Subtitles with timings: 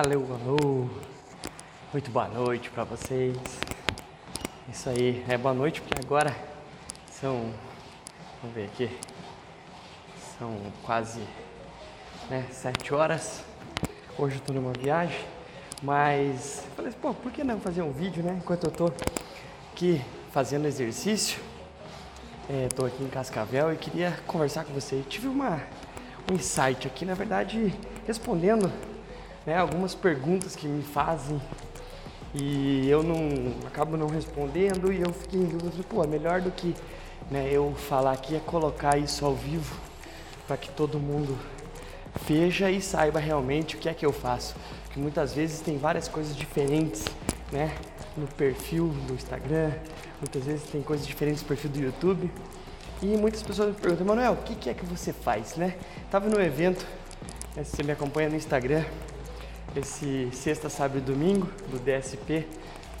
[0.00, 0.88] Alô, alô.
[1.92, 3.36] Muito boa noite para vocês.
[4.72, 6.32] Isso aí, é boa noite porque agora
[7.10, 7.52] são,
[8.40, 8.96] vamos ver aqui,
[10.38, 11.20] são quase
[12.30, 13.42] né, sete horas.
[14.16, 15.18] Hoje eu tô numa viagem,
[15.82, 18.38] mas falei assim, pô, por que não fazer um vídeo, né?
[18.40, 18.92] Enquanto eu tô
[19.72, 21.42] aqui fazendo exercício,
[22.48, 25.02] é, tô aqui em Cascavel e queria conversar com você.
[25.08, 25.60] tive uma,
[26.30, 27.74] um insight aqui, na verdade,
[28.06, 28.72] respondendo
[29.48, 31.40] né, algumas perguntas que me fazem
[32.34, 33.18] e eu não
[33.66, 36.74] acabo não respondendo e eu fiquei em dúvida, pô, é melhor do que
[37.30, 39.74] né, eu falar aqui é colocar isso ao vivo
[40.46, 41.34] para que todo mundo
[42.26, 44.54] veja e saiba realmente o que é que eu faço.
[44.84, 47.06] Porque muitas vezes tem várias coisas diferentes,
[47.50, 47.74] né,
[48.18, 49.72] no perfil do Instagram,
[50.20, 52.30] muitas vezes tem coisas diferentes no perfil do YouTube.
[53.00, 55.74] E muitas pessoas me perguntam, Manuel, o que, que é que você faz, né?
[56.10, 56.84] Tava no evento,
[57.56, 58.84] né, você me acompanha no Instagram,
[59.76, 62.46] esse sexta, sábado e domingo do DSP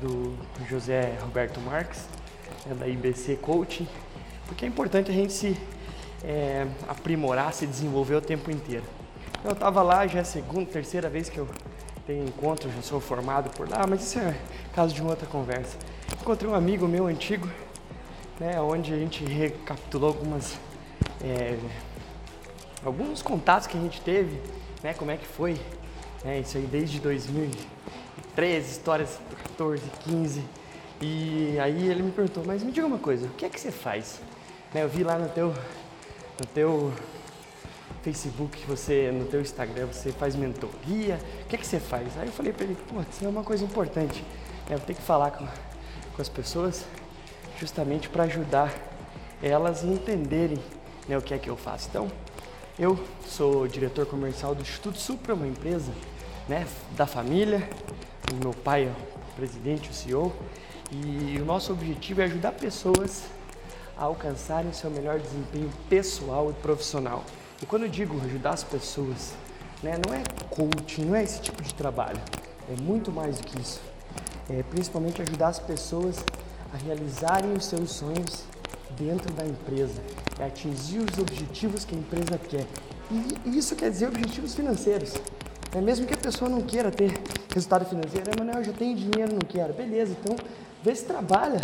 [0.00, 0.36] do
[0.68, 2.06] José Roberto Marques,
[2.66, 3.86] né, da IBC Coaching,
[4.46, 5.56] porque é importante a gente se
[6.24, 8.84] é, aprimorar, se desenvolver o tempo inteiro.
[9.44, 11.48] Eu estava lá, já é a segunda, terceira vez que eu
[12.06, 14.36] tenho encontro, já sou formado por lá, mas isso é
[14.74, 15.76] caso de uma outra conversa.
[16.20, 17.48] Encontrei um amigo meu antigo,
[18.38, 20.58] né, onde a gente recapitulou algumas,
[21.22, 21.58] é,
[22.84, 24.40] alguns contatos que a gente teve,
[24.82, 25.60] né, como é que foi
[26.24, 30.44] é, isso aí desde 2013, histórias 14, 15.
[31.00, 33.72] E aí ele me perguntou, mas me diga uma coisa, o que é que você
[33.72, 34.20] faz?
[34.72, 36.92] Né, eu vi lá no teu, no teu
[38.02, 42.16] Facebook, você, no teu Instagram, você faz mentoria, o que é que você faz?
[42.16, 44.22] Aí eu falei para ele, pô, isso é uma coisa importante.
[44.68, 46.86] Né, eu tenho que falar com, com as pessoas
[47.58, 48.72] justamente para ajudar
[49.42, 50.58] elas a entenderem
[51.08, 51.88] né, o que é que eu faço.
[51.90, 52.08] Então,
[52.78, 55.92] eu sou diretor comercial do Instituto Supra, uma empresa
[56.48, 57.68] né, da família.
[58.32, 60.32] O meu pai é o presidente, o CEO.
[60.90, 63.24] E o nosso objetivo é ajudar pessoas
[63.96, 67.24] a alcançarem seu melhor desempenho pessoal e profissional.
[67.60, 69.34] E quando eu digo ajudar as pessoas,
[69.82, 72.20] né, não é coaching, não é esse tipo de trabalho.
[72.70, 73.80] É muito mais do que isso.
[74.48, 76.24] É principalmente ajudar as pessoas
[76.72, 78.44] a realizarem os seus sonhos
[78.96, 80.00] dentro da empresa,
[80.38, 82.66] é atingir os objetivos que a empresa quer.
[83.44, 85.14] E isso quer dizer objetivos financeiros.
[85.74, 87.12] É mesmo que a pessoa não queira ter
[87.52, 89.72] resultado financeiro, é, Manuel, eu já tenho dinheiro, não quero.
[89.72, 90.36] Beleza, então
[90.82, 91.60] vê se trabalha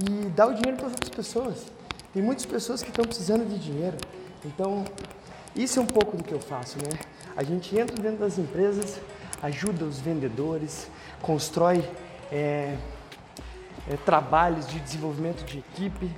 [0.00, 1.64] e dá o dinheiro para as outras pessoas.
[2.12, 3.96] Tem muitas pessoas que estão precisando de dinheiro.
[4.44, 4.84] Então,
[5.54, 6.98] isso é um pouco do que eu faço, né?
[7.36, 8.98] A gente entra dentro das empresas,
[9.42, 10.88] ajuda os vendedores,
[11.20, 11.84] constrói
[12.32, 12.76] é,
[13.88, 16.10] é, trabalhos de desenvolvimento de equipe,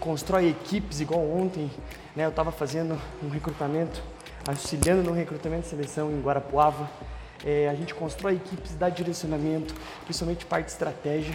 [0.00, 1.70] constrói equipes igual ontem,
[2.14, 2.24] né?
[2.24, 4.02] Eu estava fazendo um recrutamento
[4.46, 6.88] auxiliando no recrutamento e seleção em Guarapuava.
[7.44, 9.74] É, a gente constrói equipes, dá direcionamento,
[10.04, 11.34] principalmente parte estratégia,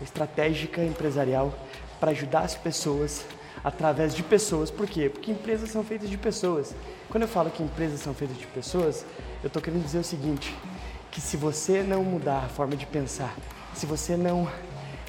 [0.00, 1.52] estratégica empresarial,
[1.98, 3.24] para ajudar as pessoas
[3.64, 4.70] através de pessoas.
[4.70, 5.08] Por quê?
[5.08, 6.74] Porque empresas são feitas de pessoas.
[7.08, 9.04] Quando eu falo que empresas são feitas de pessoas,
[9.42, 10.54] eu estou querendo dizer o seguinte,
[11.10, 13.34] que se você não mudar a forma de pensar,
[13.74, 14.48] se você não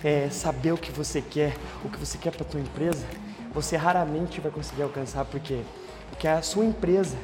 [0.04, 3.06] é, saber o que você quer, o que você quer para a tua empresa,
[3.54, 5.24] você raramente vai conseguir alcançar.
[5.26, 5.62] Por quê?
[6.10, 7.16] Porque a sua empresa,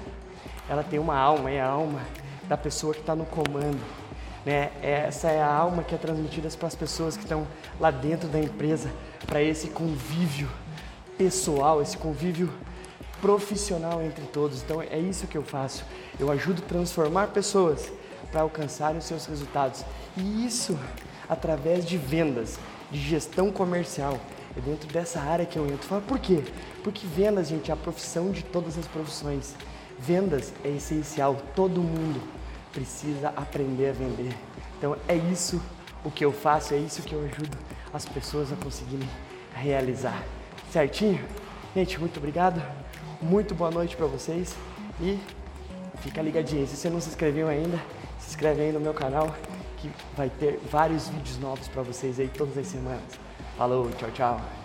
[0.69, 1.99] ela tem uma alma, é a alma
[2.47, 3.79] da pessoa que está no comando.
[4.45, 4.71] Né?
[4.81, 7.45] Essa é a alma que é transmitida para as pessoas que estão
[7.79, 8.89] lá dentro da empresa,
[9.27, 10.49] para esse convívio
[11.17, 12.51] pessoal, esse convívio
[13.19, 14.61] profissional entre todos.
[14.61, 15.83] Então é isso que eu faço.
[16.19, 17.91] Eu ajudo a transformar pessoas
[18.31, 19.83] para alcançarem os seus resultados.
[20.17, 20.77] E isso
[21.29, 22.57] através de vendas,
[22.91, 24.19] de gestão comercial.
[24.57, 25.87] É dentro dessa área que eu entro.
[25.87, 26.43] Fala, por quê?
[26.83, 29.53] Porque vendas, gente, é a profissão de todas as profissões.
[29.99, 32.21] Vendas é essencial, todo mundo
[32.71, 34.35] precisa aprender a vender.
[34.77, 35.61] Então é isso
[36.03, 37.57] o que eu faço, é isso que eu ajudo
[37.93, 39.07] as pessoas a conseguirem
[39.53, 40.23] realizar.
[40.71, 41.23] Certinho?
[41.75, 42.61] Gente, muito obrigado.
[43.21, 44.55] Muito boa noite para vocês
[45.01, 45.19] e
[46.01, 46.67] fica ligadinho.
[46.67, 47.77] Se você não se inscreveu ainda,
[48.19, 49.35] se inscreve aí no meu canal
[49.77, 53.19] que vai ter vários vídeos novos para vocês aí todas as semanas.
[53.57, 54.58] Falou, tchau, tchau.